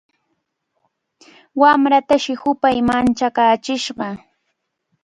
[1.59, 4.07] Wamratashi hupay manchakaachishqa.